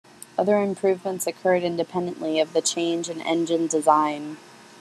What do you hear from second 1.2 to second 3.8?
occurred independently of the change in engine